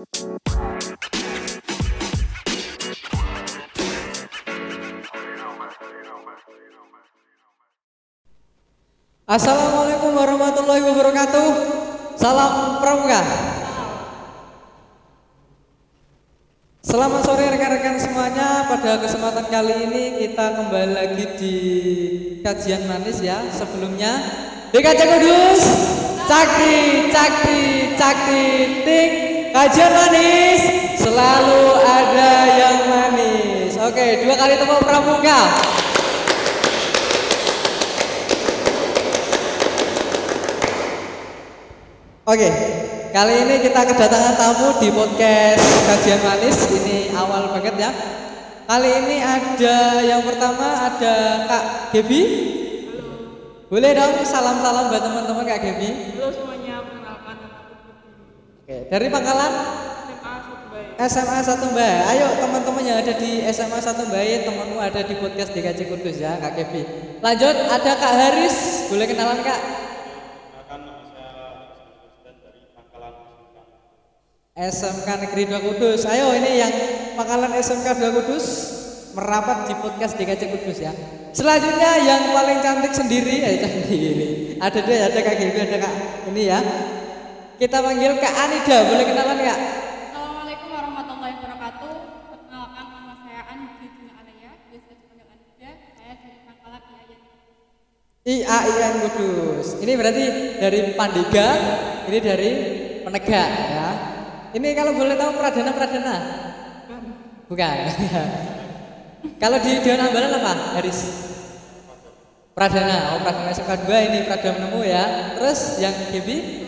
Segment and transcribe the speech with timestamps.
[0.00, 0.16] Assalamualaikum
[10.16, 11.48] warahmatullahi wabarakatuh.
[12.16, 13.20] Salam pramuka.
[16.80, 18.72] Selamat sore rekan-rekan semuanya.
[18.72, 21.56] Pada kesempatan kali ini kita kembali lagi di
[22.40, 23.44] kajian manis ya.
[23.52, 24.16] Sebelumnya
[24.72, 25.60] DKC Kudus,
[26.24, 27.60] Cakti, Cakti,
[28.00, 28.44] Cakti,
[28.80, 30.62] Tik, kajian manis
[30.98, 33.74] selalu ada yang manis.
[33.80, 35.40] Oke, dua kali tepuk pramuka.
[42.30, 42.46] Oke,
[43.10, 46.58] kali ini kita kedatangan tamu di podcast Kajian Manis.
[46.70, 47.90] Ini awal banget ya.
[48.70, 51.14] Kali ini ada yang pertama ada
[51.50, 52.22] Kak Gebi.
[53.66, 55.90] Boleh dong salam-salam buat teman-teman Kak Gebi.
[56.14, 56.59] Halo semuanya,
[58.70, 59.50] Oke, dari Pangkalan
[61.02, 61.98] SMA 1 Mbak.
[62.06, 66.38] Ayo teman-teman yang ada di SMA 1 Mbak, temanmu ada di podcast DKC Kudus ya
[66.38, 66.86] Kak Gebi.
[67.18, 68.86] Lanjut ada Kak Haris.
[68.86, 69.58] Boleh kenalan Kak?
[69.58, 70.62] Saya
[72.30, 73.14] dari Pangkalan
[74.54, 74.54] SMK.
[74.54, 76.06] SMK Negeri 2 Kudus.
[76.06, 76.70] Ayo ini yang
[77.18, 78.46] Pangkalan SMK 2 Kudus
[79.18, 80.94] merapat di podcast DKC Kudus ya.
[81.34, 84.54] Selanjutnya yang paling cantik sendiri, eh sendiri.
[84.62, 85.94] Ada dua, ada Kak Gibi, ada Kak
[86.30, 86.62] ini ya.
[87.60, 89.58] Kita panggil Kak Anida, boleh kenalan Kak?
[90.08, 91.92] Assalamualaikum warahmatullahi wabarakatuh.
[92.32, 95.70] Perkenalkan nama saya Anji Juna Alaya, biasa dipanggil Anida.
[95.92, 97.20] Saya dari Pangkalan IAIN.
[98.24, 99.76] IAIN Kudus.
[99.76, 100.24] Ini berarti
[100.56, 101.48] dari Pandiga,
[102.08, 102.50] ini dari
[103.04, 103.88] Penegak ya.
[104.56, 106.16] Ini kalau boleh tahu pradana pradana?
[107.44, 107.76] Bukan.
[109.44, 110.80] kalau di Dewan Ambalan apa?
[110.80, 111.00] Haris.
[112.56, 113.12] Pradana.
[113.12, 115.04] Oh, Pradana SMK 2 ini Pradana menemu ya.
[115.36, 116.59] Terus yang Gibi.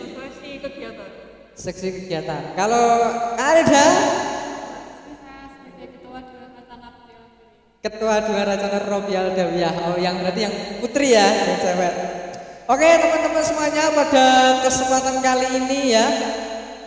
[1.53, 2.57] Seksi kegiatan.
[2.57, 2.85] Kalau
[3.37, 3.93] sebagai
[7.83, 9.73] ketua Dua Racana Robial Dawiyah.
[9.91, 11.93] Oh, yang berarti yang putri ya, yang cewek.
[12.63, 14.25] Oke, teman-teman semuanya pada
[14.63, 16.07] kesempatan kali ini ya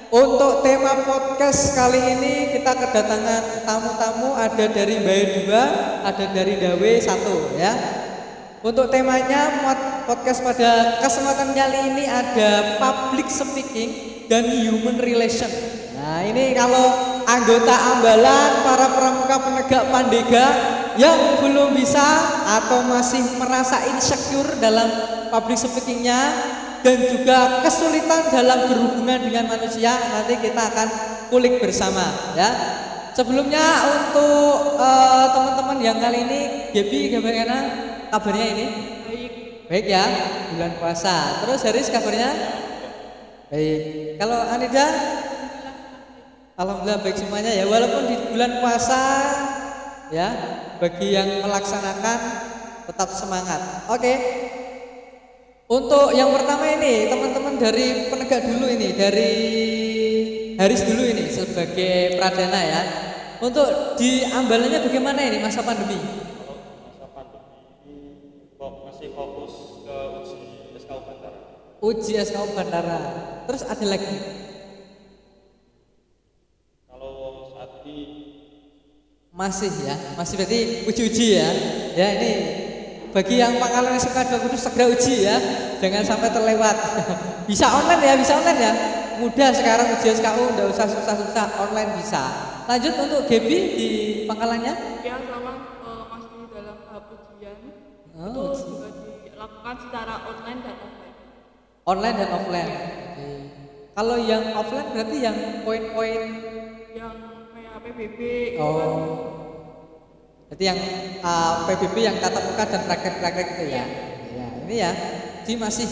[0.09, 6.93] untuk tema podcast kali ini kita kedatangan tamu-tamu ada dari Bayu 2, ada dari Dawe
[6.97, 7.73] 1 ya.
[8.65, 9.69] Untuk temanya
[10.09, 15.51] podcast pada kesempatan kali ini ada public speaking dan human relation.
[15.97, 16.87] Nah, ini kalau
[17.27, 20.47] anggota ambalan, para pramuka penegak pandega
[20.95, 22.05] yang belum bisa
[22.47, 24.87] atau masih merasa insecure dalam
[25.35, 26.21] public speakingnya
[26.87, 30.89] dan juga kesulitan dalam berhubungan dengan manusia, nanti kita akan
[31.29, 32.51] kulik bersama ya.
[33.17, 33.65] Sebelumnya
[33.97, 36.41] untuk eh, teman-teman yang kali ini
[36.77, 37.57] Gebi bagaimana
[38.13, 38.67] kabarnya ini?
[39.09, 39.33] Baik.
[39.67, 40.05] Baik ya,
[40.55, 41.43] bulan puasa.
[41.43, 42.31] Terus Haris kabarnya?
[43.47, 44.19] Baik.
[44.19, 44.87] Kalau Anida?
[46.57, 47.65] Alhamdulillah baik semuanya ya.
[47.69, 49.03] Walaupun di bulan puasa
[50.11, 50.29] ya,
[50.83, 52.19] bagi yang melaksanakan
[52.91, 53.87] tetap semangat.
[53.93, 54.15] Oke.
[55.67, 59.33] Untuk yang pertama ini, teman-teman dari penegak dulu ini, dari
[60.57, 62.83] Haris dulu ini sebagai pradana ya.
[63.45, 66.01] Untuk di ambalannya bagaimana ini masa pandemi?
[66.01, 68.17] Masa pandemi
[68.59, 70.41] masih fokus ke uji
[70.81, 71.41] SKU Bandara.
[71.85, 73.36] Uji SKU Bandara.
[73.47, 74.17] Terus ada lagi?
[76.91, 77.15] Kalau
[77.55, 78.07] saat ini
[79.37, 81.51] Masih ya, masih berarti uji-uji ya.
[81.93, 82.33] Ya ini
[83.13, 85.37] bagi yang pangkalan SMK 2 Kudus segera uji ya.
[85.77, 86.77] Jangan sampai terlewat.
[87.51, 88.73] bisa online ya, bisa online ya.
[89.21, 92.25] Mudah sekarang uji SKU, enggak usah susah-susah, online bisa.
[92.65, 93.89] Lanjut untuk Gebi di
[94.25, 95.05] pangkalannya.
[95.05, 95.53] Ya sama
[95.85, 97.57] eh, masih dalam tahap ujian.
[98.17, 98.65] Oh, itu uji.
[98.73, 98.89] juga
[99.21, 100.86] dilakukan secara online dan.
[101.87, 102.73] Online dan offline.
[103.15, 103.27] Oke.
[103.95, 106.23] Kalau yang offline berarti yang poin-poin
[106.91, 107.15] Yang
[107.55, 108.99] kayak PBB itu kan Oh.
[110.51, 110.79] Berarti yang
[111.23, 113.87] uh, PBB yang tatap muka dan praktek-praktek itu ya.
[114.35, 114.91] Ya, ini ya.
[115.47, 115.87] Di masih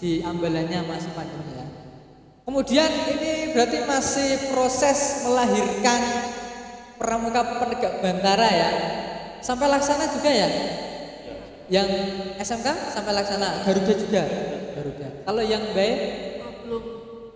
[0.00, 1.66] di ambalannya masih pandemi ya.
[2.44, 6.00] Kemudian ini berarti masih proses melahirkan
[7.00, 8.70] pramuka penegak bantara ya.
[9.40, 10.48] Sampai laksana juga ya?
[11.72, 11.88] Yang
[12.36, 14.22] SMK sampai laksana, Garuda juga.
[14.76, 15.11] Garuda.
[15.22, 15.98] Kalau yang baik
[16.42, 16.84] eh, belum.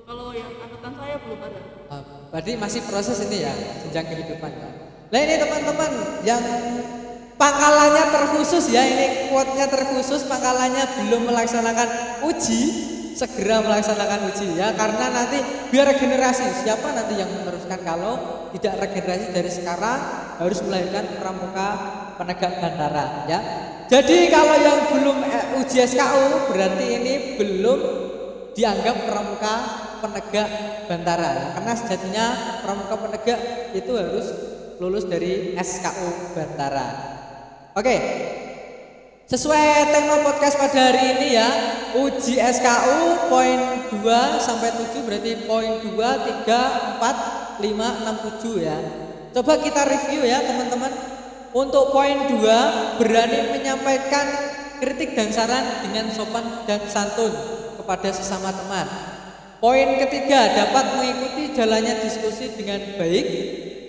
[0.06, 1.60] Kalau yang angkatan saya belum ada.
[1.90, 3.52] Ah, berarti masih proses ini ya,
[3.86, 4.70] jenjang kehidupan ya.
[5.06, 5.90] Nah ini teman-teman
[6.26, 6.42] yang
[7.38, 11.88] pangkalannya terkhusus ya, ini quote-nya terkhusus, pangkalannya belum melaksanakan
[12.26, 12.62] uji,
[13.14, 15.38] segera melaksanakan uji ya, karena nanti
[15.70, 19.98] biar regenerasi, siapa nanti yang meneruskan kalau tidak regenerasi dari sekarang
[20.42, 21.68] harus melahirkan pramuka
[22.18, 23.40] penegak bandara ya.
[23.86, 27.80] Jadi kalau yang belum eh, uji SKU berarti ini belum
[28.58, 29.54] dianggap pramuka
[30.02, 30.48] penegak
[30.90, 31.54] Bantara.
[31.54, 32.26] Karena sejatinya
[32.66, 33.40] pramuka penegak
[33.78, 34.26] itu harus
[34.82, 36.88] lulus dari SKU Bantara.
[37.78, 37.96] Oke.
[39.26, 41.50] Sesuai tema podcast pada hari ini ya,
[41.98, 43.58] uji SKU poin
[43.90, 43.98] 2
[44.38, 45.98] sampai 7 berarti poin 2,
[46.46, 46.46] 3,
[47.02, 48.78] 4, 5, 6, 7 ya.
[49.34, 51.16] Coba kita review ya teman-teman.
[51.54, 54.26] Untuk poin 2 berani menyampaikan
[54.82, 57.32] kritik dan saran dengan sopan dan santun
[57.78, 58.86] kepada sesama teman.
[59.56, 63.26] Poin ketiga dapat mengikuti jalannya diskusi dengan baik.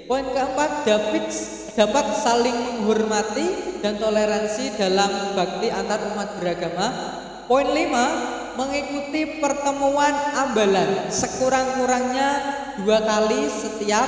[0.08, 1.28] Poin keempat dapat
[1.76, 6.88] dapat saling menghormati dan toleransi dalam bakti antar umat beragama.
[7.52, 8.06] Poin lima
[8.56, 12.30] mengikuti pertemuan ambalan sekurang-kurangnya
[12.82, 14.08] dua kali setiap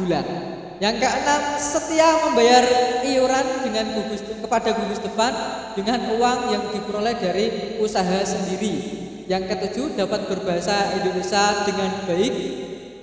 [0.00, 0.53] bulan.
[0.82, 2.64] Yang keenam, setia membayar
[3.06, 5.32] iuran dengan gugus kepada gugus depan
[5.78, 7.46] dengan uang yang diperoleh dari
[7.78, 9.06] usaha sendiri.
[9.30, 12.34] Yang ketujuh, dapat berbahasa Indonesia dengan baik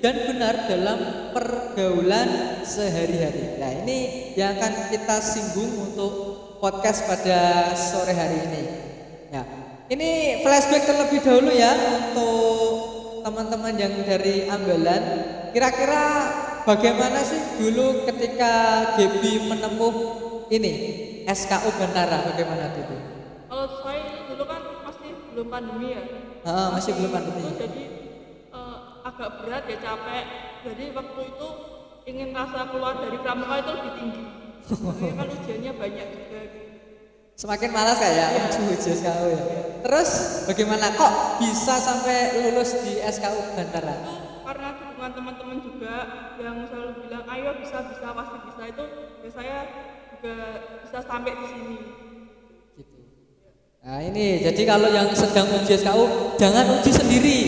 [0.04, 1.00] dan benar dalam
[1.32, 3.62] pergaulan sehari-hari.
[3.62, 3.98] Nah, ini
[4.36, 6.14] yang akan kita singgung untuk
[6.60, 8.64] podcast pada sore hari ini.
[9.32, 9.44] Ya.
[9.92, 10.10] Ini
[10.44, 12.70] flashback terlebih dahulu ya untuk
[13.26, 15.04] teman-teman yang dari Ambalan.
[15.52, 16.06] Kira-kira
[16.66, 18.54] bagaimana sih dulu ketika
[18.98, 19.94] Gebi menempuh
[20.52, 20.74] ini
[21.25, 22.98] SKU Bantara bagaimana dulu?
[23.48, 26.04] Kalau saya dulu kan masih belum pandemi ya.
[26.44, 27.42] Ah, masih belum pandemi.
[27.46, 27.84] Itu jadi
[28.52, 30.25] eh, agak berat ya capek.
[30.62, 31.48] Jadi waktu itu
[32.10, 34.24] ingin rasa keluar dari pramuka itu lebih tinggi.
[34.66, 36.42] Soalnya kan ujiannya banyak juga.
[37.42, 39.42] Semakin malas kayak ya untuk uji SKU ya.
[39.81, 40.10] Terus
[40.46, 44.30] bagaimana kok bisa sampai lulus di SKU Bantara?
[45.12, 45.96] Teman-teman juga
[46.40, 48.84] yang selalu bilang ayo bisa bisa pasti bisa itu
[49.22, 49.58] ya saya
[50.16, 50.36] juga
[50.88, 51.78] bisa sampai di sini.
[52.80, 53.00] Gitu.
[53.84, 57.40] Nah ini jadi kalau yang sedang uji SKU jangan uji sendiri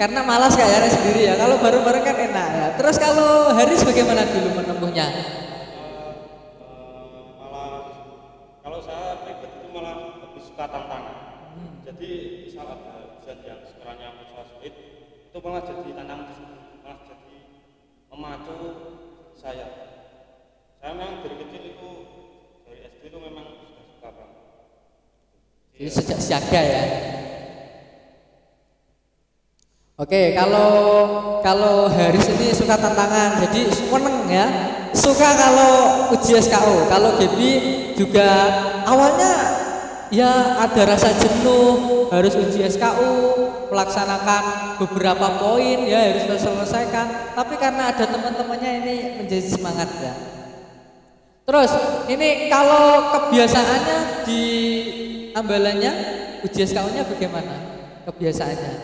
[0.00, 1.34] karena malas kayak ya sendiri ya.
[1.36, 2.66] Kalau bareng-bareng kan enak ya.
[2.80, 5.06] Terus kalau Haris bagaimana dulu menempuhnya?
[5.10, 6.14] Eh,
[7.36, 7.90] malah
[8.64, 11.16] kalau saya pribadi itu malah lebih suka tantangan.
[11.84, 12.10] Jadi
[12.48, 14.74] misal ada ujian yang sekiranya menurut sulit,
[15.28, 16.26] itu malah jadi tantangan
[18.20, 18.56] memacu
[19.32, 19.96] saya.
[20.76, 21.90] Saya memang dari kecil itu
[22.68, 24.40] dari SD itu memang sudah suka banget.
[25.72, 26.84] Jadi sejak siaga ya.
[29.96, 30.72] Oke, kalau
[31.40, 34.46] kalau Haris ini suka tantangan, jadi seneng ya.
[34.92, 35.72] Suka kalau
[36.12, 36.92] uji SKU.
[36.92, 37.52] Kalau Gebi
[37.96, 38.28] juga
[38.84, 39.49] awalnya
[40.10, 43.14] ya ada rasa jenuh, harus uji SKU,
[43.70, 47.34] melaksanakan beberapa poin ya harus diselesaikan.
[47.38, 50.14] Tapi karena ada teman-temannya ini menjadi semangat ya.
[51.46, 51.70] Terus
[52.10, 54.44] ini kalau kebiasaannya di
[55.34, 55.92] ambalannya
[56.46, 57.54] uji SKU-nya bagaimana?
[58.06, 58.74] Kebiasaannya?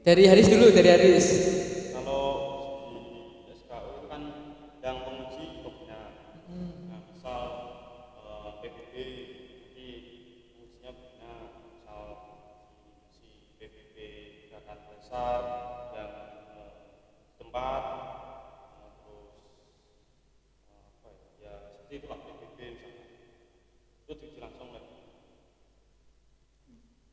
[0.00, 1.26] Dari Haris dulu, dari Haris.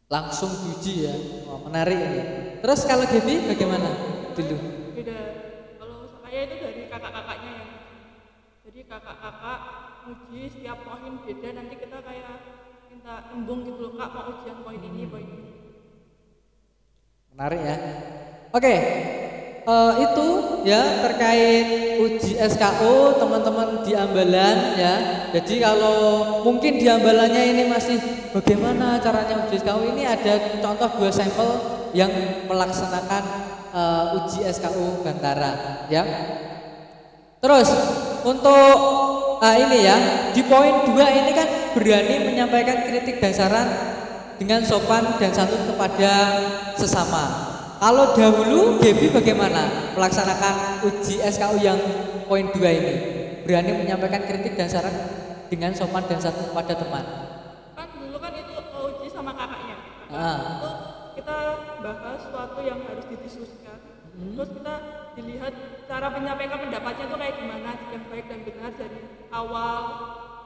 [0.08, 1.16] Langsung diuji ya.
[1.52, 2.22] Wah, menarik ini.
[2.64, 3.90] Terus kalau Gebi bagaimana?
[4.38, 4.58] Dulu.
[4.94, 5.20] beda
[5.82, 7.72] kalau saya itu dari kakak-kakaknya yang
[8.66, 9.60] jadi kakak-kakak
[10.08, 12.34] uji setiap poin beda nanti kita kayak
[12.88, 15.52] minta embung gitu loh kak mau ujian poin ini poin ini
[17.34, 17.78] Menarik ya.
[18.54, 18.76] Oke.
[19.68, 20.28] Eh, itu
[20.64, 21.68] ya terkait
[22.00, 24.94] uji SKU teman-teman di Ambalan ya.
[25.36, 26.00] Jadi kalau
[26.48, 28.00] mungkin di Ambalannya ini masih
[28.32, 31.50] bagaimana caranya uji SKU ini ada contoh dua sampel
[31.92, 32.12] yang
[32.48, 33.24] melaksanakan
[33.76, 36.04] eh, uji SKU Bantara ya.
[37.38, 37.70] Terus
[38.26, 38.76] untuk
[39.42, 39.98] ah, ini ya
[40.34, 41.48] di poin dua ini kan
[41.78, 43.68] berani menyampaikan kritik dan saran
[44.42, 46.14] dengan sopan dan santun kepada
[46.78, 47.57] sesama.
[47.78, 51.78] Kalau dahulu Gebi bagaimana melaksanakan uji SKU yang
[52.26, 52.94] poin dua ini?
[53.46, 54.92] Berani menyampaikan kritik dan saran
[55.48, 57.06] dengan sopan dan santun kepada teman.
[57.78, 59.78] kan dulu kan itu uh, uji sama kakaknya
[60.10, 60.38] kakak Ah.
[60.42, 60.70] itu
[61.22, 61.38] kita
[61.86, 63.78] bahas sesuatu yang harus didiskusikan
[64.18, 64.76] terus kita
[65.14, 65.54] dilihat
[65.86, 69.78] cara menyampaikan pendapatnya itu kayak gimana yang baik dan benar dari awal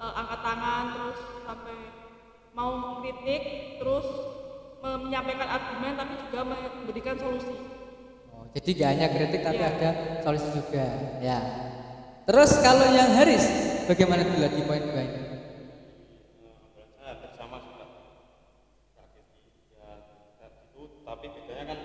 [0.03, 1.77] uh, angkat tangan terus sampai
[2.51, 3.43] mau mengkritik
[3.79, 4.07] terus
[4.81, 7.55] menyampaikan argumen tapi juga memberikan solusi
[8.33, 9.69] Oh, jadi gak hanya kritik tapi Iya.
[9.69, 9.89] ada
[10.25, 10.85] solusi juga.
[11.21, 11.39] Ya.
[12.25, 13.45] Terus kalau yang Haris
[13.85, 15.21] bagaimana dulu di poin dua ini?
[16.73, 17.85] saya hampir sama juga
[18.97, 19.89] tragedi ya
[20.39, 21.77] kayak gitu tapi bedanya kan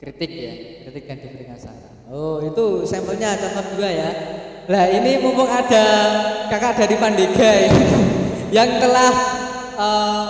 [0.00, 0.52] kritik ya
[0.88, 2.40] kritik dan diberikan saran oh
[3.38, 4.10] contoh dua ya.
[4.70, 5.84] Nah ini mumpung ada
[6.46, 7.84] kakak dari Pandega ini
[8.56, 9.12] yang telah
[9.74, 10.26] eh,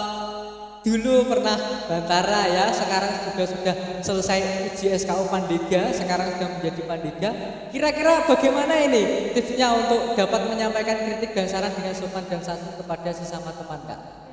[0.81, 4.41] dulu pernah Bantara ya sekarang juga sudah selesai
[4.73, 7.31] uji SKU Pandega sekarang sudah menjadi Pandega.
[7.69, 13.11] Kira-kira bagaimana ini tipsnya untuk dapat menyampaikan kritik dan saran dengan sopan dan santun kepada
[13.13, 14.30] sesama teman kak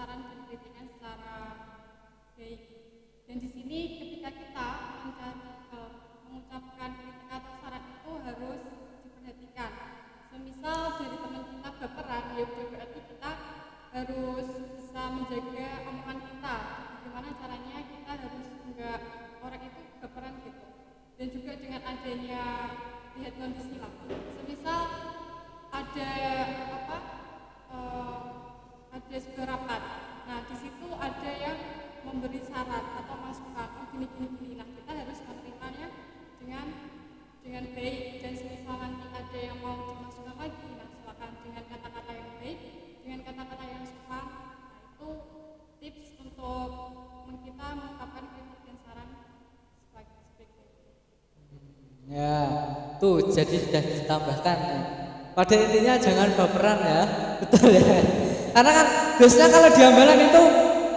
[0.00, 1.36] saran dan secara
[2.32, 2.60] baik.
[3.28, 4.68] Dan di sini ketika kita
[5.04, 5.44] mencari,
[5.76, 5.92] eh,
[6.24, 8.62] mengucapkan kritik atau saran itu harus
[9.04, 9.72] diperhatikan.
[10.32, 13.30] Semisal dari teman kita baperan, ya berarti kita
[13.92, 16.56] harus bisa menjaga omongan kita.
[16.96, 19.00] Bagaimana caranya kita harus enggak
[19.44, 20.64] orang itu baperan gitu
[21.20, 22.44] dan juga dengan adanya
[23.20, 23.92] lihat kondisi lah.
[24.08, 24.82] Semisal
[25.68, 26.12] ada
[26.72, 26.98] apa
[27.68, 28.19] eh,
[29.18, 29.82] sebuah rapat.
[30.30, 31.58] Nah di situ ada yang
[32.06, 34.54] memberi saran atau masukan oh gini gini gini.
[34.54, 35.88] Nah kita harus menerimanya
[36.38, 36.66] dengan
[37.42, 42.30] dengan baik dan semisal nanti ada yang mau dimasukkan lagi, nah silakan dengan kata-kata yang
[42.38, 42.58] baik,
[43.02, 44.24] dengan kata-kata yang sopan.
[44.30, 45.08] Nah itu
[45.80, 46.68] tips untuk
[47.40, 49.08] kita mengungkapkan kritik dan saran
[49.88, 50.46] sebagai sebagai
[52.10, 52.38] Ya,
[52.98, 54.58] tuh jadi sudah ditambahkan.
[55.30, 57.02] Pada intinya jangan baperan ya,
[57.38, 57.98] betul ya.
[58.50, 60.42] Karena kan biasanya kalau di ambalan itu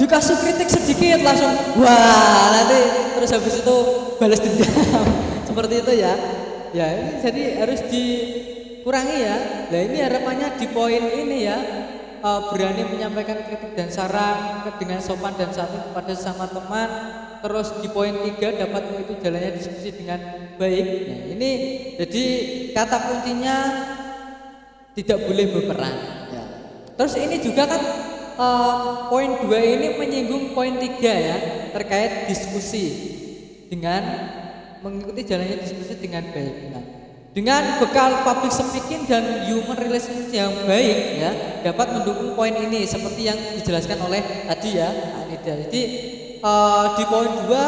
[0.03, 2.79] dikasih kritik sedikit langsung wah nanti
[3.13, 3.77] terus habis itu
[4.17, 5.05] balas dendam
[5.47, 6.13] seperti itu ya.
[6.73, 9.37] Ya ini jadi harus dikurangi ya.
[9.69, 11.57] Nah ini harapannya di poin ini ya
[12.17, 16.89] eh, berani menyampaikan kritik dan saran dengan sopan dan santun kepada sesama teman.
[17.43, 20.19] Terus di poin tiga dapat itu jalannya diskusi dengan
[20.55, 20.87] baik.
[21.11, 21.51] Nah, ini
[21.99, 22.25] jadi
[22.71, 23.57] kata kuncinya
[24.95, 25.95] tidak boleh berperan.
[26.31, 26.42] Ya.
[26.93, 27.81] Terus ini juga kan
[28.37, 28.77] eh,
[29.09, 31.37] poin dua ini menyinggung poin tiga ya
[31.73, 32.85] terkait diskusi
[33.69, 34.01] dengan
[34.85, 36.55] mengikuti jalannya diskusi dengan baik.
[36.69, 36.83] Nah,
[37.33, 41.31] dengan bekal public speaking dan human relations yang baik ya
[41.65, 44.89] dapat mendukung poin ini seperti yang dijelaskan oleh tadi ya
[45.25, 45.53] Anida.
[45.65, 45.81] Jadi
[46.45, 47.65] eh, di poin dua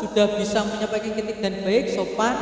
[0.00, 2.36] sudah bisa menyampaikan kritik dan baik, sopan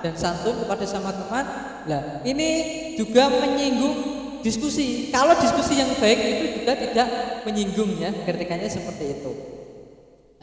[0.00, 1.44] dan santun kepada sama teman.
[1.88, 2.50] Nah, ini
[2.96, 5.08] juga menyinggung diskusi.
[5.08, 7.08] Kalau diskusi yang baik itu juga tidak
[7.48, 9.32] menyinggung ya, kritikannya seperti itu.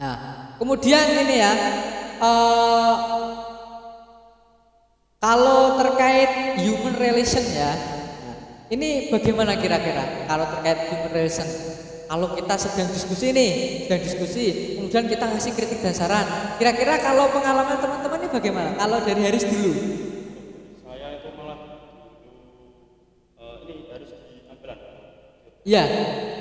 [0.00, 0.16] Nah,
[0.56, 1.52] kemudian ini ya,
[2.18, 2.94] eh,
[5.20, 7.76] kalau terkait human relation ya,
[8.72, 11.48] ini bagaimana kira-kira kalau terkait human relation?
[12.10, 16.26] Kalau kita sedang diskusi nih, sedang diskusi, kemudian kita ngasih kritik dan saran.
[16.58, 18.70] Kira-kira kalau pengalaman teman-teman ini bagaimana?
[18.74, 19.70] Kalau dari Haris dulu,
[25.70, 25.86] Iya,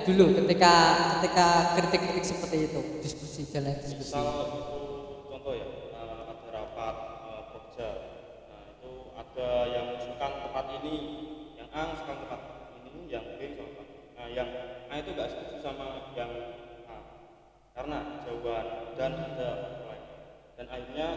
[0.10, 0.74] dulu ketika
[1.22, 4.10] ketika kritik-kritik seperti itu, diskusi jalan diskusi.
[4.10, 4.26] misal
[5.30, 6.96] contoh ya eh, ada rapat
[7.30, 7.90] eh, kerja
[8.50, 10.96] nah itu ada yang mengusulkan tempat ini
[11.62, 12.42] yang A mengusulkan tempat
[12.90, 13.86] ini yang B tempat
[14.18, 14.50] nah yang
[14.90, 16.32] A itu nggak setuju sama yang
[16.90, 16.98] A
[17.78, 18.66] karena jauhan
[18.98, 19.50] dan ada
[19.86, 20.06] lain.
[20.58, 21.08] Dan akhirnya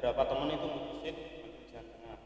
[0.00, 2.18] beberapa teman itu mutusin ambil jalan tengah.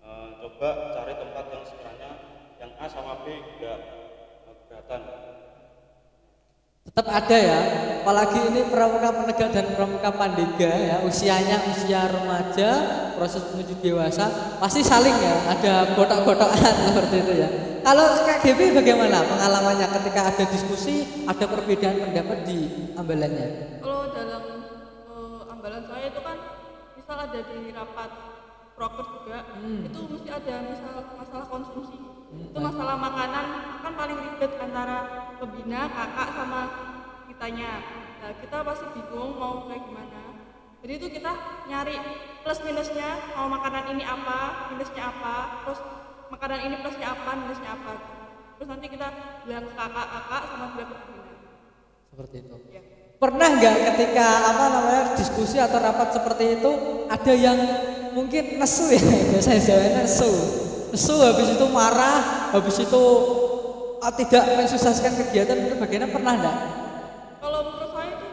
[0.00, 2.10] Eh, coba cari tempat yang sekiranya
[2.56, 4.07] yang A sama B nggak eh,
[4.68, 5.02] keberatan
[6.88, 7.60] Tetap ada ya,
[8.00, 12.70] apalagi ini pramuka penegak dan pramuka pandega ya, usianya usia remaja,
[13.12, 17.48] proses menuju dewasa, pasti saling ya, ada gotok-gotokan seperti itu ya.
[17.84, 23.48] Kalau Kak Devi bagaimana pengalamannya ketika ada diskusi, ada perbedaan pendapat di ambalannya?
[23.84, 24.42] Kalau dalam
[25.12, 26.38] eh, ambalan saya itu kan
[26.96, 28.10] misal ada di rapat
[28.74, 32.17] proker juga, itu mesti ada misal masalah konsumsi.
[32.28, 33.46] Itu masalah makanan
[33.80, 34.98] kan paling ribet antara
[35.40, 36.62] pembina, kakak sama
[37.24, 37.72] kitanya.
[38.20, 40.22] Nah, kita pasti bingung mau kayak gimana.
[40.78, 41.32] Jadi itu kita
[41.66, 41.96] nyari
[42.44, 45.80] plus minusnya, mau makanan ini apa, minusnya apa, terus
[46.28, 47.92] makanan ini plusnya apa, minusnya apa.
[48.58, 49.08] Terus nanti kita
[49.46, 51.34] bilang ke kakak-kakak sama bilang ke pembina.
[52.12, 52.56] Seperti itu.
[52.70, 52.82] Ya.
[53.18, 56.70] Pernah nggak ketika apa namanya diskusi atau rapat seperti itu
[57.10, 57.58] ada yang
[58.14, 59.02] mungkin nesu ya
[59.34, 60.30] biasanya jawabnya nesu,
[60.92, 63.02] nesu habis itu marah, habis itu
[64.00, 66.56] ah, tidak mensukseskan kegiatan itu bagaimana pernah enggak?
[67.38, 68.28] Kalau menurut saya itu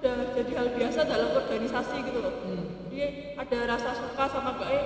[0.00, 2.34] udah jadi hal biasa dalam organisasi gitu loh.
[2.44, 2.64] Hmm.
[2.88, 2.98] Jadi
[3.36, 4.84] ada rasa suka sama enggak eh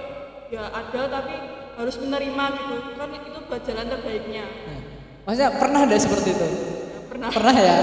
[0.50, 1.34] ya ada tapi
[1.78, 2.76] harus menerima gitu.
[2.96, 4.44] Kan itu buat jalan terbaiknya.
[4.46, 4.80] Nah,
[5.28, 6.48] Maksudnya pernah enggak seperti itu?
[6.48, 7.28] Ya, pernah.
[7.30, 7.76] Pernah ya.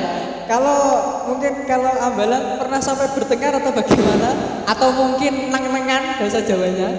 [0.48, 0.79] Kalau
[1.27, 4.29] mungkin kalau ambalan pernah sampai bertengkar atau bagaimana?
[4.63, 6.89] Atau mungkin nang-nangan bahasa Jawanya?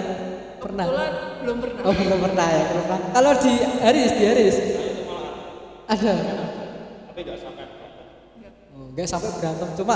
[0.59, 0.85] Pernah.
[0.85, 1.81] Kebetulan belum pernah.
[1.87, 2.99] Oh belum pernah ya belum pernah.
[3.15, 4.55] Kalau di Haris di Haris
[5.89, 6.13] Ada.
[7.09, 7.65] tapi nggak sampai
[8.79, 9.95] Oh, nggak sampai berantem cuma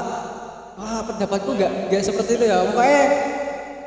[0.76, 3.02] ah pendapatku nggak nggak seperti itu ya pokoknya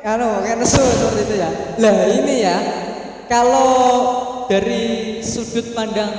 [0.07, 2.57] anu kayak nesu seperti itu ya lah ini ya
[3.27, 3.69] kalau
[4.47, 6.09] dari sudut pandang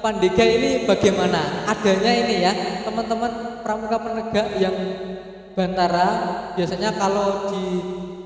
[0.00, 2.52] Pandega ini bagaimana adanya ini ya
[2.84, 4.76] teman-teman pramuka penegak yang
[5.52, 6.08] Bantara
[6.56, 7.66] biasanya kalau di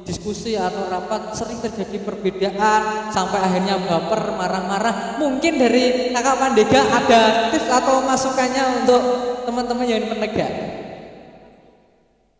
[0.05, 7.23] diskusi atau rapat sering terjadi perbedaan sampai akhirnya baper marah-marah mungkin dari kakak Pandega ada
[7.51, 9.03] tips atau masukannya untuk
[9.45, 10.53] teman-teman yang penegak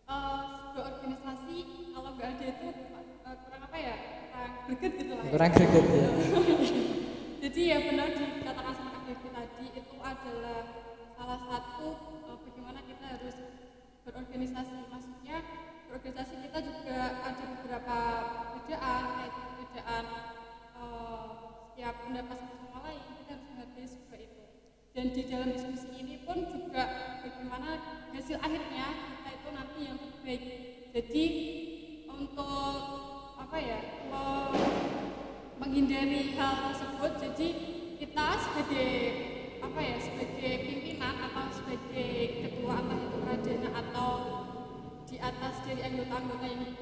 [0.05, 0.39] Eh,
[0.77, 1.57] organisasi
[1.91, 3.95] kalau nggak ada itu eh, kurang apa ya
[4.29, 5.31] kurang greget gitu lah ya.
[5.33, 6.07] kurang greget ya
[7.45, 10.59] Jadi ya benar dikatakan sama Kak Devi tadi itu adalah
[11.13, 11.87] salah satu
[12.25, 13.35] eh, bagaimana kita harus
[14.01, 14.75] berorganisasi.
[14.89, 15.37] Maksudnya
[15.85, 16.84] berorganisasi kita juga
[25.15, 26.83] di dalam diskusi ini pun juga
[27.23, 30.43] bagaimana hasil akhirnya kita itu nanti yang terbaik.
[30.91, 31.25] Jadi
[32.11, 32.83] untuk
[33.39, 33.79] apa ya?
[34.11, 34.75] me-
[35.55, 37.47] menghindari hal tersebut jadi
[37.95, 38.91] kita sebagai
[39.63, 42.11] apa ya sebagai pimpinan atau sebagai
[42.43, 44.11] ketua entah itu pradana atau
[45.07, 46.74] di atas dari anggota-anggota yang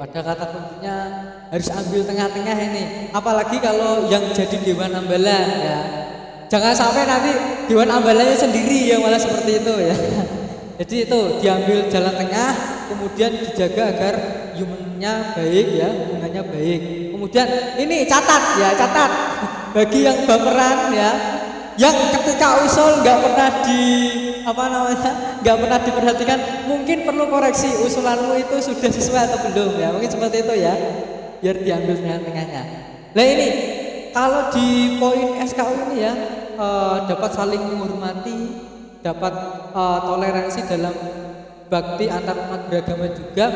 [0.00, 0.96] pada kata kuncinya
[1.52, 3.12] harus ambil tengah-tengah ini.
[3.12, 5.80] Apalagi kalau yang jadi dewan ambalan ya.
[6.48, 7.36] Jangan sampai nanti
[7.68, 9.92] dewan ambalannya sendiri yang malah seperti itu ya.
[10.80, 12.50] Jadi itu diambil jalan tengah,
[12.88, 14.14] kemudian dijaga agar
[14.56, 16.80] humannya baik ya, hubungannya baik.
[17.12, 19.10] Kemudian ini catat ya, catat
[19.76, 21.10] bagi yang baperan ya,
[21.76, 23.84] yang ketika usul nggak pernah di
[24.44, 25.12] apa namanya?
[25.44, 26.38] Nggak pernah diperhatikan.
[26.68, 29.88] Mungkin perlu koreksi usulanmu itu sudah sesuai atau belum ya?
[29.92, 30.74] Mungkin seperti itu ya
[31.40, 32.62] biar diambil tengah-tengahnya.
[33.16, 33.46] Nah ini
[34.12, 36.12] kalau di poin SKU ini ya
[36.54, 38.38] eh, dapat saling menghormati
[39.00, 39.32] dapat
[39.72, 40.94] eh, toleransi dalam
[41.70, 43.46] bakti antar umat beragama juga.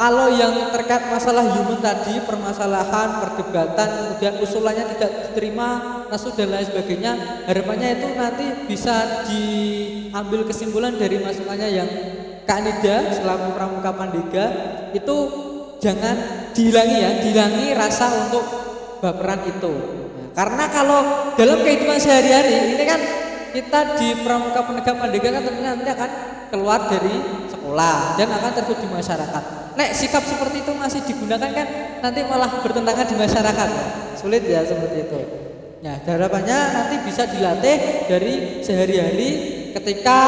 [0.00, 6.64] Kalau yang terkait masalah human tadi, permasalahan, perdebatan, kemudian usulannya tidak diterima, nasu dan lain
[6.64, 7.12] sebagainya,
[7.44, 11.90] harapannya itu nanti bisa diambil kesimpulan dari masukannya yang
[12.48, 14.46] Kak Nida selaku pramuka Pandega
[14.96, 15.16] itu
[15.84, 16.16] jangan
[16.56, 18.44] dihilangi ya, dihilangi rasa untuk
[19.04, 19.72] baperan itu.
[20.32, 23.00] Karena kalau dalam kehidupan sehari-hari ini kan
[23.52, 26.10] kita di pramuka penegak Pandega kan tentunya nanti akan
[26.48, 27.12] keluar dari
[27.68, 29.44] sekolah dan akan terjun di masyarakat.
[29.76, 31.66] Nek sikap seperti itu masih digunakan kan
[32.00, 33.68] nanti malah bertentangan di masyarakat.
[34.16, 35.20] Sulit ya seperti itu.
[35.84, 39.30] Nah, harapannya nanti bisa dilatih dari sehari-hari
[39.76, 40.20] ketika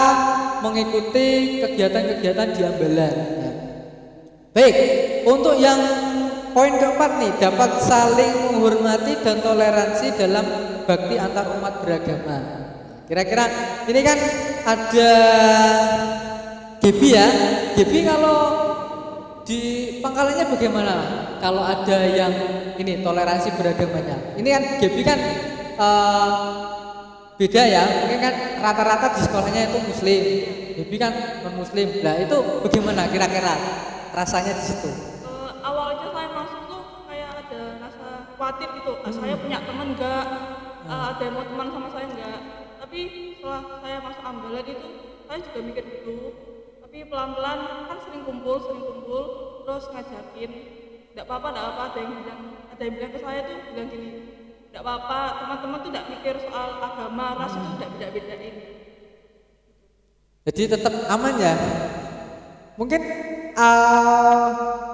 [0.62, 3.14] mengikuti kegiatan-kegiatan di ambalan.
[3.40, 3.54] Nah,
[4.50, 4.76] Baik,
[5.24, 5.78] untuk yang
[6.52, 10.46] poin keempat nih dapat saling menghormati dan toleransi dalam
[10.84, 12.38] bakti antar umat beragama.
[13.10, 13.46] Kira-kira
[13.90, 14.18] ini kan
[14.66, 15.12] ada
[16.80, 17.28] Gebi ya,
[17.76, 18.40] Gebi kalau
[19.44, 19.60] di
[20.00, 20.94] pangkalannya bagaimana?
[21.40, 22.32] Kalau ada yang
[22.80, 24.36] ini toleransi beragamanya.
[24.40, 25.18] Ini kan Gebi kan
[25.76, 26.30] eh,
[27.36, 30.22] beda ya, mungkin kan rata-rata di sekolahnya itu Muslim,
[30.80, 31.12] Gebi kan
[31.44, 32.00] non Muslim.
[32.00, 33.54] Nah itu bagaimana kira-kira
[34.16, 34.88] rasanya di situ?
[34.88, 38.06] Eh, awalnya saya masuk tuh kayak ada rasa
[38.40, 38.92] khawatir gitu.
[39.04, 40.24] Ah, saya punya teman enggak
[40.90, 42.40] Ah, ada yang mau teman sama saya enggak
[42.82, 43.00] tapi
[43.38, 44.88] setelah saya masuk ambalan itu
[45.28, 46.14] saya juga mikir gitu
[46.90, 49.22] tapi pelan-pelan kan sering kumpul sering kumpul
[49.62, 50.50] terus ngajakin
[51.14, 54.10] enggak apa-apa enggak apa ada yang bilang ada yang bilang ke saya tuh bilang gini
[54.74, 58.56] enggak apa-apa teman-teman tuh enggak mikir soal agama ras itu enggak beda-bedain
[60.50, 61.54] Jadi tetap aman ya.
[62.74, 63.02] Mungkin
[63.54, 64.48] uh,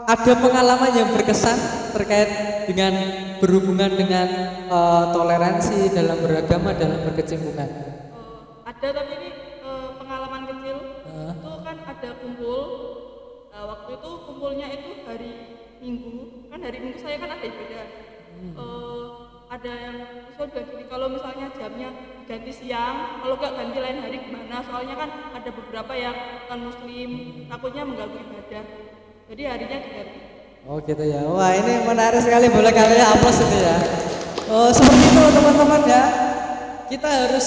[0.05, 1.57] ada pengalaman yang berkesan
[1.97, 2.29] terkait
[2.69, 2.93] dengan
[3.41, 4.29] berhubungan dengan
[4.69, 7.97] uh, toleransi dalam beragama dalam berkecimpungan.
[14.37, 15.33] Kumpulnya itu hari
[15.81, 17.89] minggu kan hari minggu saya kan ada ibadah
[18.37, 19.07] Eh,
[19.49, 19.97] ada yang
[20.29, 21.89] usul bilang gini kalau misalnya jamnya
[22.29, 26.13] ganti siang kalau nggak ganti lain hari gimana soalnya kan ada beberapa yang
[26.53, 27.11] non muslim
[27.49, 28.65] takutnya mengganggu ibadah
[29.33, 30.21] jadi harinya diganti
[30.67, 31.23] Oh gitu ya.
[31.23, 32.51] Wah ini menarik sekali.
[32.51, 33.79] Boleh kalian aplaus itu ya.
[34.51, 36.03] Oh seperti itu teman-teman ya.
[36.91, 37.47] Kita harus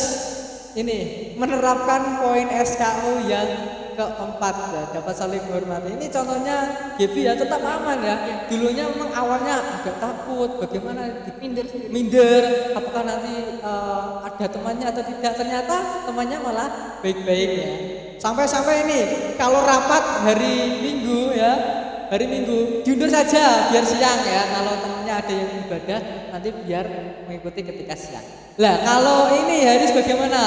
[0.80, 0.98] ini
[1.36, 5.98] menerapkan poin SKU yang keempat ya dapat saling menghormati.
[6.00, 6.58] Ini contohnya
[6.96, 8.16] Gaby ya tetap aman ya.
[8.48, 12.44] Dulunya memang awalnya agak takut bagaimana minder minder
[12.76, 15.34] apakah nanti eh, ada temannya atau tidak.
[15.36, 15.76] Ternyata
[16.08, 16.70] temannya malah
[17.04, 17.74] baik-baik ya.
[18.20, 19.00] Sampai-sampai ini
[19.40, 21.79] kalau rapat hari Minggu ya
[22.10, 22.82] hari Minggu.
[22.84, 24.42] Diundur saja biar siang ya.
[24.50, 26.00] Kalau temannya ada yang ibadah
[26.34, 26.86] nanti biar
[27.30, 28.26] mengikuti ketika siang.
[28.60, 30.42] Lah kalau ini Haris bagaimana?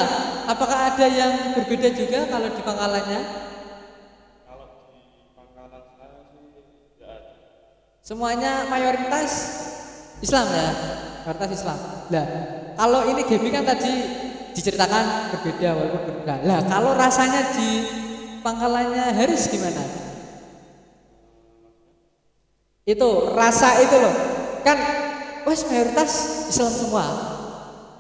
[0.50, 3.20] Apakah ada yang berbeda juga kalau di pangkalannya?
[4.44, 6.44] Kalau di pangkalan saya sih
[7.06, 7.20] ada.
[8.02, 9.30] semuanya mayoritas
[10.20, 10.68] Islam ya?
[11.24, 11.78] Mayoritas Islam.
[12.10, 12.26] Lah
[12.74, 13.94] kalau ini Gaby kan tadi
[14.52, 16.34] diceritakan berbeda walaupun berbeda.
[16.44, 17.70] Lah kalau rasanya di
[18.42, 20.11] pangkalannya Haris gimana
[22.84, 24.14] itu rasa itu loh
[24.62, 24.78] kan
[25.44, 26.12] wes mayoritas
[26.50, 27.06] Islam semua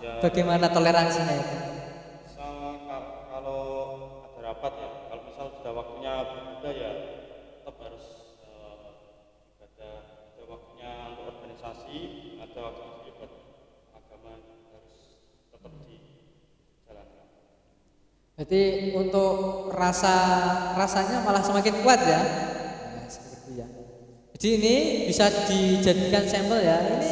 [0.02, 1.56] Ya, bagaimana toleransinya itu
[2.26, 3.62] misal ka- kalau
[4.26, 6.90] ada rapat ya, kalau misal sudah waktunya berbeda ya
[7.62, 8.06] tetap harus
[8.42, 8.82] eh,
[9.54, 9.94] ibadah.
[10.34, 11.98] Ada waktunya untuk organisasi,
[12.42, 13.42] ada waktunya ibadah
[13.94, 14.32] agama
[14.74, 14.96] harus
[15.54, 17.26] tetap dijalankan.
[18.34, 18.62] Berarti
[18.98, 19.34] untuk
[19.70, 20.14] rasa
[20.74, 22.22] rasanya malah semakin kuat ya.
[24.42, 24.76] Jadi ini
[25.06, 26.74] bisa dijadikan sampel ya.
[26.82, 27.10] Ini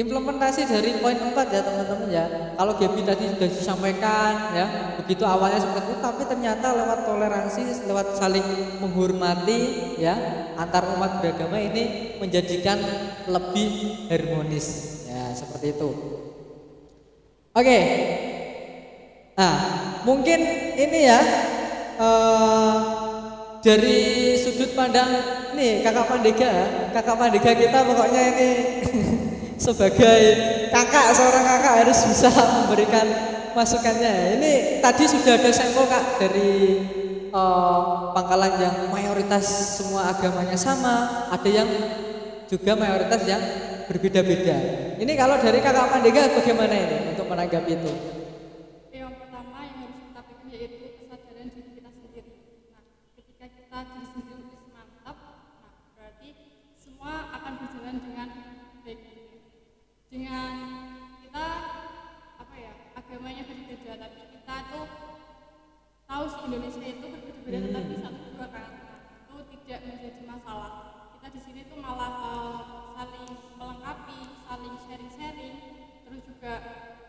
[0.00, 2.24] implementasi dari poin 4 ya teman-teman ya.
[2.56, 4.66] Kalau Gaby tadi sudah disampaikan ya,
[4.96, 9.60] begitu awalnya seperti itu, tapi ternyata lewat toleransi, lewat saling menghormati
[10.00, 10.16] ya
[10.56, 12.80] antar umat beragama ini menjadikan
[13.28, 15.90] lebih harmonis ya seperti itu.
[17.52, 17.80] Oke,
[19.36, 19.56] Nah,
[20.08, 20.40] mungkin
[20.80, 21.20] ini ya
[22.00, 22.76] eh,
[23.60, 26.52] dari sudut pandang nih kakak Pandega,
[26.92, 28.48] kakak Pandega kita pokoknya ini
[29.64, 30.20] sebagai
[30.68, 33.06] kakak seorang kakak harus bisa memberikan
[33.56, 34.36] masukannya.
[34.36, 34.52] Ini
[34.84, 36.52] tadi sudah ada sampel kak dari
[37.32, 39.48] eh, pangkalan yang mayoritas
[39.80, 41.68] semua agamanya sama, ada yang
[42.46, 43.42] juga mayoritas yang
[43.88, 44.56] berbeda-beda.
[45.00, 48.15] Ini kalau dari kakak Pandega bagaimana ini untuk menanggapi itu?
[63.26, 64.86] Agamanya berbeda, tapi kita tuh
[66.06, 69.34] tahu sih Indonesia itu berbeda-beda, tetapi satu dua itu
[69.66, 70.72] tidak menjadi masalah.
[71.10, 72.58] Kita di sini tuh malah eh,
[72.94, 73.26] saling
[73.58, 75.56] melengkapi, saling sharing-sharing,
[76.06, 76.54] terus juga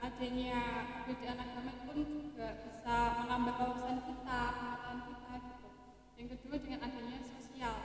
[0.02, 0.58] adanya
[1.06, 5.70] perbedaan agama pun juga bisa menambah wawasan kita, pengetahuan kita gitu.
[6.18, 7.76] Yang kedua dengan adanya sosial,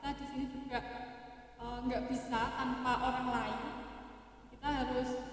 [0.00, 0.78] kita di sini juga
[1.60, 3.60] eh, nggak bisa tanpa orang lain.
[4.48, 5.31] Kita harus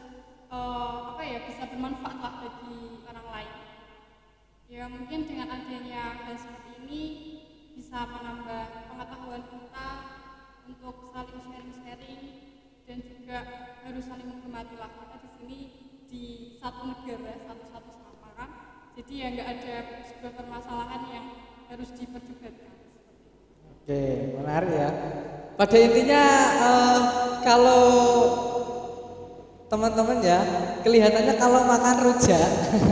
[0.49, 3.55] eh, apa ya bisa bermanfaat lah bagi orang lain.
[4.69, 7.03] Ya mungkin dengan adanya hal seperti ini
[7.73, 9.89] bisa menambah pengetahuan kita
[10.69, 12.21] untuk saling sharing-sharing
[12.85, 13.37] dan juga
[13.81, 15.59] harus saling menghormati lah kita di sini
[16.09, 16.23] di
[16.61, 18.49] satu negara satu-satu sama kan
[18.93, 21.25] jadi ya nggak ada sebuah permasalahan yang
[21.69, 22.73] harus diperdebatkan
[23.89, 24.91] Oke, menarik ya.
[25.57, 26.23] Pada intinya
[26.61, 26.99] eh,
[27.41, 27.85] kalau
[29.69, 30.39] teman-teman ya,
[30.81, 32.49] kelihatannya kalau makan rujak,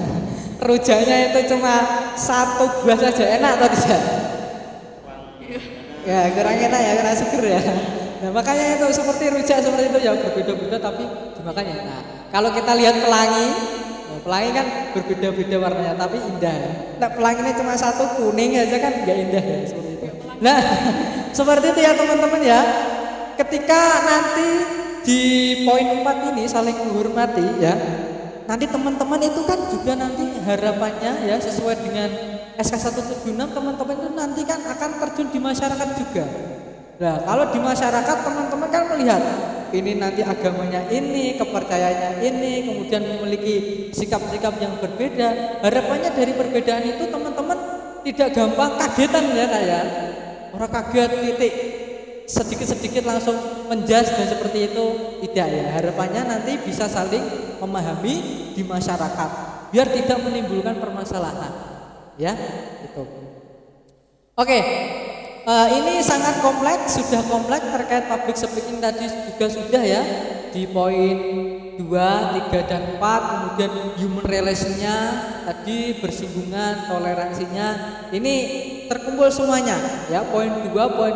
[0.68, 1.74] rujaknya itu cuma
[2.14, 4.02] satu buah saja enak atau tidak?
[6.06, 7.62] Ya kurang enak ya, kurang seger ya.
[8.18, 11.04] Nah makanya itu seperti rujak seperti itu ya berbeda-beda tapi
[11.38, 11.66] dimakan.
[11.82, 13.48] Nah kalau kita lihat pelangi,
[14.08, 16.58] nah, pelangi kan berbeda-beda warnanya tapi indah.
[17.02, 20.08] Nah pelanginya cuma satu kuning aja kan nggak indah ya seperti itu.
[20.46, 20.58] Nah
[21.38, 22.62] seperti itu ya teman-teman ya.
[23.38, 24.77] Ketika nanti
[25.08, 25.22] di
[25.64, 27.74] poin 4 ini saling menghormati ya.
[28.44, 32.10] Nanti teman-teman itu kan juga nanti harapannya ya sesuai dengan
[32.60, 32.76] SK
[33.24, 36.26] 176 teman-teman itu nanti kan akan terjun di masyarakat juga.
[36.98, 39.22] Nah, kalau di masyarakat teman-teman kan melihat
[39.72, 43.56] ini nanti agamanya ini, kepercayaannya ini, kemudian memiliki
[43.94, 45.62] sikap-sikap yang berbeda.
[45.64, 47.60] Harapannya dari perbedaan itu teman-teman
[48.08, 49.84] tidak gampang kagetan ya kayak
[50.56, 51.54] orang kaget titik
[52.28, 53.40] sedikit-sedikit langsung
[53.72, 54.86] menjas dan seperti itu
[55.24, 55.66] tidak ya.
[55.80, 57.24] Harapannya nanti bisa saling
[57.64, 58.16] memahami
[58.52, 59.30] di masyarakat
[59.72, 61.52] biar tidak menimbulkan permasalahan.
[62.20, 62.36] Ya,
[62.84, 63.04] itu.
[64.36, 64.60] Oke.
[65.48, 70.04] Eh, ini sangat kompleks, sudah kompleks terkait public speaking tadi juga sudah ya
[70.52, 71.16] di poin
[71.80, 71.88] 2,
[72.52, 74.96] 3 dan 4 kemudian human relation-nya
[75.48, 77.68] tadi bersinggungan, toleransinya
[78.12, 78.36] ini
[78.92, 79.80] terkumpul semuanya
[80.12, 81.16] ya poin 2, poin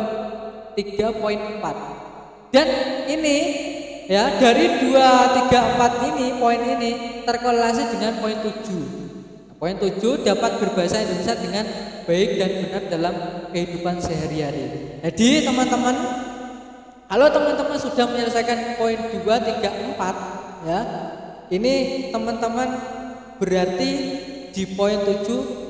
[0.74, 2.52] 3, poin 4.
[2.52, 2.68] Dan
[3.08, 3.36] ini
[4.10, 6.90] ya dari 2, 3, 4 ini poin ini
[7.24, 8.52] terkorelasi dengan poin 7.
[9.48, 11.64] Nah, poin 7 dapat berbahasa Indonesia dengan
[12.04, 13.14] baik dan benar dalam
[13.54, 14.98] kehidupan sehari-hari.
[15.00, 15.96] Jadi teman-teman,
[17.08, 20.80] kalau teman-teman sudah menyelesaikan poin 2, 3, 4 ya.
[21.52, 22.68] Ini teman-teman
[23.36, 23.90] berarti
[24.56, 25.61] di poin 7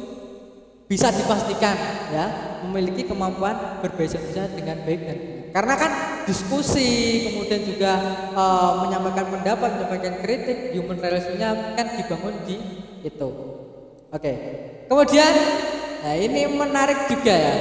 [0.93, 1.73] bisa dipastikan
[2.13, 5.19] ya memiliki kemampuan berbahasa dengan baik dan.
[5.53, 5.93] Karena kan
[6.29, 6.89] diskusi
[7.33, 7.93] kemudian juga
[8.37, 12.57] uh, menyampaikan pendapat, menyampaikan kritik, human relation-nya kan dibangun di
[13.09, 13.31] itu.
[14.13, 14.33] Oke.
[14.85, 15.33] Kemudian
[16.05, 17.57] nah ini menarik juga ya.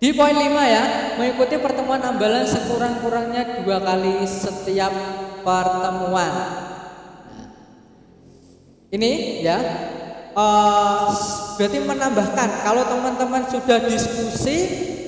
[0.00, 0.84] Di poin 5 ya,
[1.16, 4.92] mengikuti pertemuan ambalan sekurang-kurangnya dua kali setiap
[5.44, 6.32] pertemuan.
[7.28, 7.48] Nah,
[8.96, 9.60] ini ya,
[10.40, 11.12] uh,
[11.60, 14.58] berarti menambahkan kalau teman-teman sudah diskusi,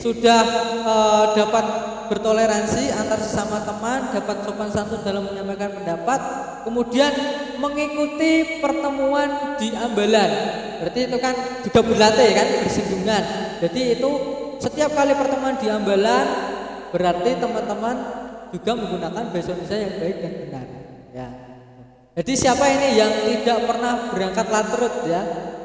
[0.04, 0.42] sudah
[0.84, 1.64] uh, dapat
[2.12, 6.20] bertoleransi antar sesama teman, dapat sopan santun dalam menyampaikan pendapat,
[6.68, 7.12] kemudian
[7.56, 10.30] mengikuti pertemuan di ambalan.
[10.82, 13.22] Berarti itu kan juga berlatih kan, bersinggungan.
[13.62, 14.10] Jadi itu
[14.58, 16.26] setiap kali pertemuan di ambalan
[16.92, 17.96] berarti teman-teman
[18.52, 20.66] juga menggunakan bahasa Indonesia yang baik dan benar.
[21.16, 21.28] Ya.
[22.12, 25.22] Jadi siapa ini yang tidak pernah berangkat latrut ya?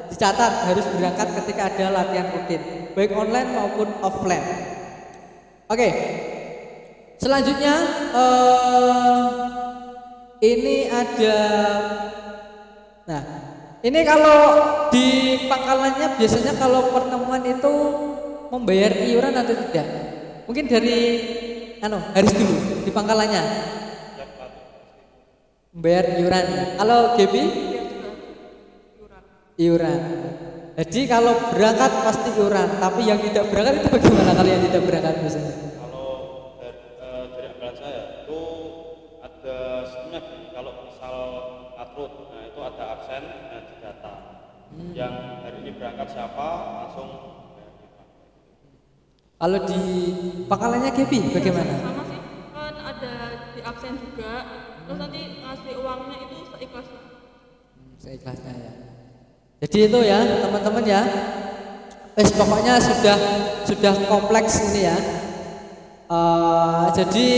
[0.08, 2.62] Dicatat harus berangkat ketika ada latihan rutin,
[2.96, 4.46] baik online maupun offline.
[5.68, 5.88] Oke.
[7.20, 7.74] Selanjutnya
[8.16, 9.28] uh,
[10.40, 11.36] ini ada
[13.08, 13.24] Nah,
[13.80, 14.40] ini kalau
[14.92, 17.72] di pangkalannya biasanya kalau pertemuan itu
[18.52, 19.88] membayar iuran atau tidak?
[20.44, 21.00] Mungkin dari
[21.80, 23.42] anu harus dulu di pangkalannya.
[25.68, 26.46] Membayar iuran.
[26.80, 27.42] Kalau Gaby?
[29.58, 30.00] Iuran.
[30.78, 35.14] Jadi kalau berangkat pasti iuran, tapi yang tidak berangkat itu bagaimana kalau yang tidak berangkat
[35.18, 35.54] biasanya?
[35.74, 36.08] Kalau
[36.62, 38.40] dari, eh, dari anggaran saya itu
[39.18, 39.56] ada
[39.90, 40.20] sistemnya
[40.54, 41.16] kalau misal
[41.74, 44.12] atrut, nah itu ada absen dan di data.
[44.94, 46.48] Yang hari ini berangkat siapa
[46.86, 47.08] langsung
[47.58, 47.74] bayar.
[49.42, 49.80] Kalau di
[50.46, 51.97] pangkalannya Gaby bagaimana?
[54.88, 57.00] Terus nanti ngasih uangnya itu seikhlasnya
[57.98, 58.72] Seikhlasnya ya.
[59.60, 61.02] Jadi itu ya teman-teman ya.
[62.16, 63.18] Wes pokoknya sudah
[63.68, 64.96] sudah kompleks ini ya.
[66.08, 67.28] Eh, jadi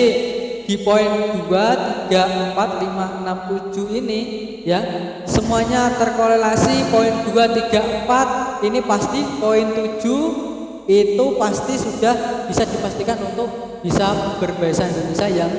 [0.69, 1.11] di poin
[1.51, 4.21] 2, 3, 4, 5, 6, 7 ini
[4.63, 4.79] ya
[5.27, 13.19] semuanya terkorelasi poin 2, 3, 4 ini pasti poin 7 itu pasti sudah bisa dipastikan
[13.19, 15.51] untuk bisa berbahasa Indonesia yang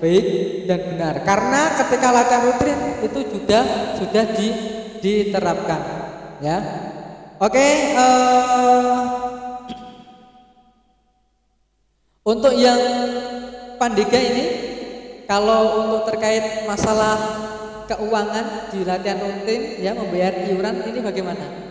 [0.00, 0.26] baik
[0.64, 3.60] dan benar karena ketika latihan rutin itu juga
[4.00, 4.48] sudah di,
[5.04, 5.80] diterapkan
[6.40, 6.58] ya
[7.36, 7.66] oke
[8.00, 9.00] eh,
[12.24, 12.80] untuk yang
[13.80, 14.44] Pandega ini
[15.24, 17.16] kalau untuk terkait masalah
[17.88, 21.69] keuangan di latihan rutin ya membayar iuran ini bagaimana?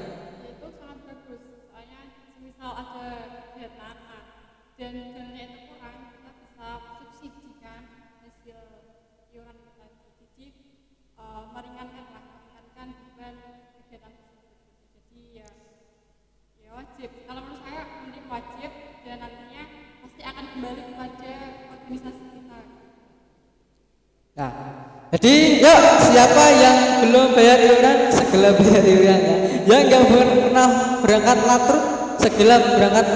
[25.10, 29.38] Jadi yuk siapa yang belum bayar iuran segera bayar iuran ya.
[29.66, 30.70] Yang nggak pernah
[31.02, 31.84] berangkat latrut
[32.22, 33.08] segera berangkat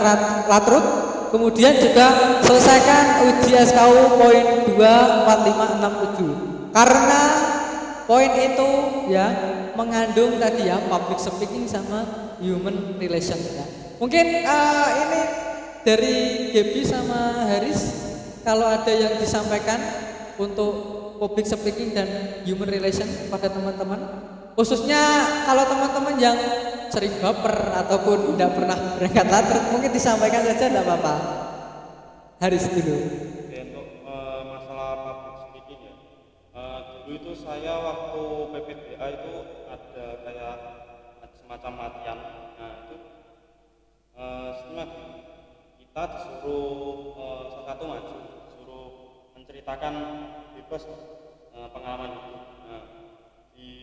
[0.50, 0.86] latrut.
[1.34, 7.22] Kemudian juga selesaikan uji SKU poin 2, 4, 5, 6, 7 Karena
[8.06, 8.70] poin itu
[9.10, 9.34] ya
[9.74, 12.06] mengandung tadi ya public speaking sama
[12.38, 13.66] human relation ya.
[13.98, 15.22] Mungkin eh, ini
[15.82, 16.18] dari
[16.54, 17.82] Gaby sama Haris
[18.46, 19.82] kalau ada yang disampaikan
[20.38, 22.08] untuk public speaking dan
[22.48, 24.00] human relation pada teman-teman
[24.54, 25.02] khususnya
[25.50, 26.38] kalau teman-teman yang
[26.94, 31.14] sering baper ataupun tidak pernah berangkat latrut mungkin disampaikan saja tidak apa-apa
[32.38, 32.98] Haris dulu
[33.54, 35.94] Oke, untuk eh, masalah public speaking ya.
[36.54, 38.22] Eh, dulu itu saya waktu
[38.52, 39.34] PPDA itu
[39.70, 40.56] ada kayak
[41.38, 42.20] semacam latihan.
[42.58, 42.96] Nah, itu
[44.14, 45.20] eh sistemnya gini.
[45.82, 48.16] kita disuruh eh, salah satu maju,
[49.54, 49.94] menceritakan
[50.58, 50.82] bebas
[51.54, 52.42] eh, pengalaman hidup.
[52.66, 52.84] Nah,
[53.54, 53.74] di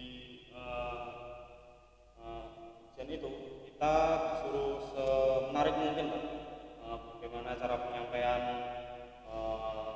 [0.50, 2.42] eh,
[2.90, 3.30] ujian itu
[3.70, 6.11] kita disuruh semenarik mungkin.
[6.11, 8.42] Eh, bagaimana cara penyampaian
[9.30, 9.92] eh,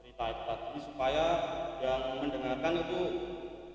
[0.00, 1.24] cerita itu tadi supaya
[1.84, 3.00] yang mendengarkan itu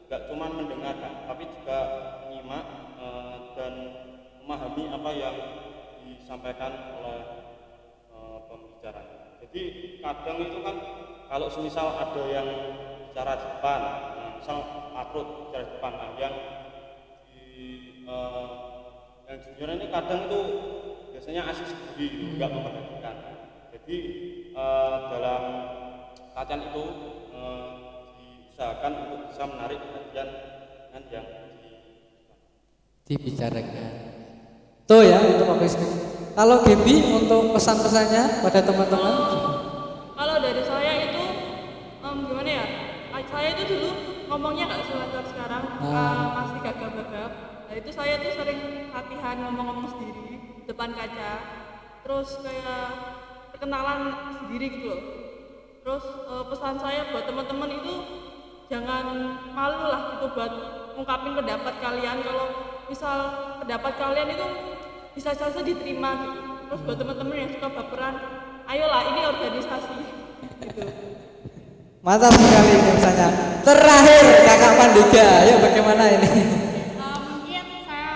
[0.09, 1.79] nggak cuma mendengarkan tapi juga
[2.25, 2.65] menyimak
[2.97, 3.73] eh, dan
[4.41, 5.37] memahami apa yang
[6.09, 7.21] disampaikan oleh
[8.17, 9.01] eh, pembicara.
[9.45, 9.61] Jadi
[10.01, 10.77] kadang itu kan
[11.29, 12.47] kalau semisal ada yang
[13.09, 13.79] bicara di depan,
[14.17, 14.57] nah, misal
[14.97, 16.35] atrut bicara di depan, nah, yang
[17.29, 17.45] di
[18.09, 18.47] eh,
[19.29, 20.41] yang junior ini kadang itu
[21.13, 23.15] biasanya asik sendiri gitu, nggak memperhatikan
[23.69, 23.97] jadi
[24.53, 25.43] eh, dalam
[26.33, 26.83] latihan itu
[27.33, 27.69] eh,
[28.17, 30.27] diusahakan untuk bisa menarik perhatian
[30.89, 31.27] dengan yang
[33.05, 33.89] di dibicarakan.
[34.85, 35.73] Tuh ya untuk Pak.
[36.37, 39.13] Kalau Gaby untuk pesan-pesannya pada teman-teman.
[40.13, 41.23] Kalau dari saya itu
[42.05, 42.65] em, gimana ya?
[43.09, 43.89] Ah, Saya itu dulu
[44.39, 45.91] ngomongnya nggak selancar sekarang, Ah.
[45.91, 47.31] ah, masih gagap-gagap.
[47.67, 51.31] Nah itu saya tuh sering latihan ngomong-ngomong sendiri depan kaca.
[52.07, 52.87] Terus kayak
[53.51, 55.03] perkenalan sendiri gitu loh.
[55.83, 57.93] Terus eh, pesan saya buat teman-teman itu
[58.71, 59.03] jangan
[59.51, 60.53] malu lah gitu buat
[60.95, 62.23] ungkapin pendapat kalian.
[62.23, 62.47] Kalau
[62.87, 63.17] misal
[63.59, 64.47] pendapat kalian itu
[65.19, 66.39] bisa saja diterima gitu.
[66.71, 68.15] Terus buat teman-teman yang suka baperan,
[68.71, 69.95] ayolah ini organisasi
[70.63, 70.87] gitu.
[71.99, 73.27] Mantap sekali ini misalnya.
[73.59, 76.31] Terakhir Kakak Pandega, ayo bagaimana ini?
[76.31, 78.15] Eh, mungkin saya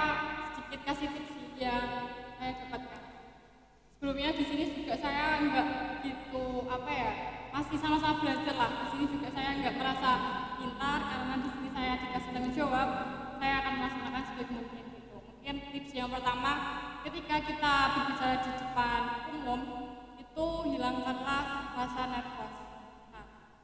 [0.56, 2.08] sedikit kasih tips yang
[2.40, 3.02] saya dapatkan.
[4.00, 5.68] Sebelumnya di sini juga saya nggak
[6.00, 7.12] gitu apa ya
[7.52, 8.72] masih sama-sama belajar lah.
[8.72, 10.12] Di sini juga saya nggak merasa
[10.64, 12.88] pintar karena di sini saya dikasih tanggung jawab.
[13.36, 15.16] Saya akan melaksanakan sebaik mungkin gitu.
[15.20, 16.52] Mungkin tips yang pertama
[17.04, 19.02] ketika kita berbicara di depan
[19.36, 19.60] umum
[20.16, 22.63] itu hilangkanlah rasa nervous.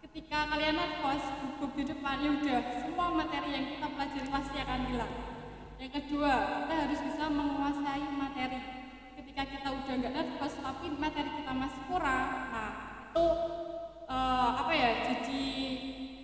[0.09, 4.81] Ketika kalian nervous gugup di depan ya udah semua materi yang kita pelajari pasti akan
[4.89, 5.13] hilang.
[5.77, 6.33] Yang kedua
[6.65, 8.57] kita harus bisa menguasai materi.
[9.21, 12.71] Ketika kita udah nggak nervous tapi materi kita masih kurang nah
[13.13, 13.25] itu
[14.09, 15.45] eh, apa ya jadi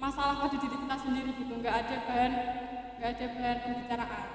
[0.02, 1.54] masalah pada diri kita sendiri gitu.
[1.62, 2.34] Nggak ada bahan
[2.98, 4.26] nggak ada bahan pembicaraan.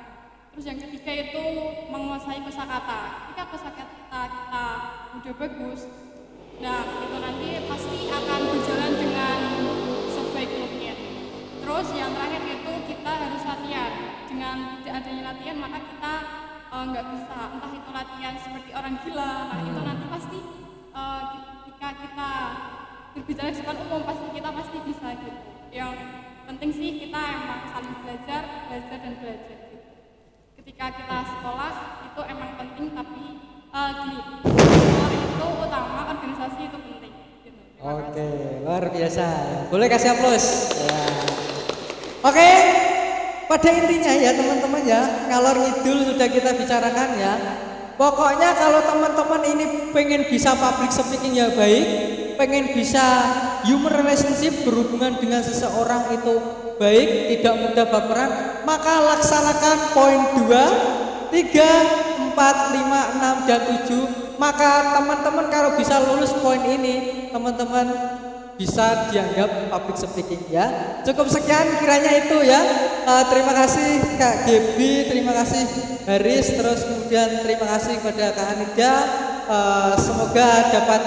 [0.55, 1.45] Terus yang ketiga itu
[1.91, 3.03] menguasai kosakata.
[3.27, 4.67] Ketika kosakata kita
[5.19, 6.10] udah bagus
[6.61, 9.39] nah itu nanti pasti akan berjalan dengan
[10.13, 10.97] sebaik mungkin
[11.65, 13.93] terus yang terakhir itu kita harus latihan.
[14.29, 16.15] Dengan tidak adanya latihan maka kita
[16.69, 17.39] eh, nggak bisa.
[17.57, 20.41] Entah itu latihan seperti orang gila nah itu nanti pasti
[20.93, 21.23] eh,
[21.65, 22.31] ketika kita
[23.17, 25.41] berbicara di depan umum pasti kita pasti bisa gitu.
[25.73, 25.95] Yang
[26.45, 29.89] penting sih kita emang saling belajar belajar dan belajar gitu.
[30.61, 31.73] Ketika kita sekolah
[32.05, 33.25] itu emang penting tapi
[33.73, 37.13] eh, gini sekolah itu utama organisasi itu penting
[37.49, 37.61] gitu.
[37.81, 38.29] Oke,
[38.61, 39.27] luar biasa.
[39.73, 40.77] Boleh kasih aplaus.
[40.85, 41.01] Ya.
[42.21, 42.49] Oke,
[43.49, 45.01] pada intinya ya teman-teman ya,
[45.33, 47.35] ngalor ngidul sudah kita bicarakan ya.
[47.97, 51.85] Pokoknya kalau teman-teman ini pengen bisa public speaking yang baik,
[52.37, 53.05] pengen bisa
[53.65, 56.41] human relationship berhubungan dengan seseorang itu
[56.81, 58.31] baik, tidak mudah baperan,
[58.65, 66.33] maka laksanakan poin 2, 3, 4, 5, 6, dan 7 maka teman-teman kalau bisa lulus
[66.41, 67.93] poin ini teman-teman
[68.57, 70.97] bisa dianggap public speaking ya.
[71.05, 72.61] Cukup sekian kiranya itu ya.
[73.05, 75.65] Eh, terima kasih Kak Gebi terima kasih
[76.09, 76.57] Haris.
[76.57, 78.95] Terus kemudian terima kasih kepada Kak Anida.
[79.45, 81.03] Eh, semoga dapat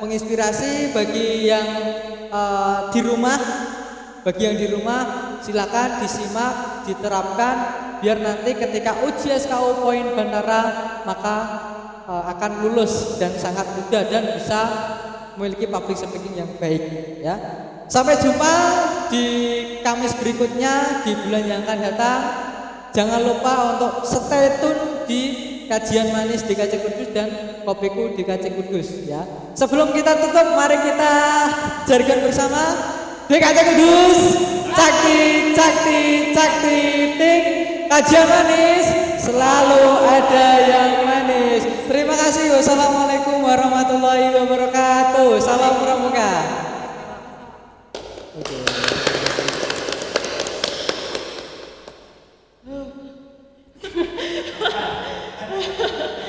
[0.00, 1.68] menginspirasi bagi yang
[2.32, 3.40] eh, di rumah.
[4.20, 5.00] Bagi yang di rumah
[5.40, 7.56] silakan disimak, diterapkan.
[8.04, 10.60] Biar nanti ketika uji SKU poin bandara
[11.04, 11.36] maka
[12.10, 14.60] eh, akan lulus dan sangat mudah dan bisa
[15.38, 16.82] memiliki public speaking yang baik
[17.22, 17.38] ya.
[17.90, 18.54] Sampai jumpa
[19.10, 19.26] di
[19.82, 22.20] Kamis berikutnya di bulan yang akan datang.
[22.90, 25.22] Jangan lupa untuk stay tune di
[25.70, 29.22] kajian manis di KC Kudus dan kopiku di KC Kudus ya.
[29.54, 31.14] Sebelum kita tutup mari kita
[31.86, 32.62] jargon bersama
[33.30, 34.18] DKC Kudus
[34.74, 35.18] Cakti
[35.54, 36.00] Cakti
[36.34, 36.78] Cakti
[37.14, 37.44] Ting
[37.90, 38.86] Kajian manis
[39.18, 41.39] selalu ada yang manis
[42.58, 45.38] Assalamualaikum warahmatullahi wabarakatuh.
[45.38, 46.32] Salam pramuka.
[48.42, 48.64] Okay.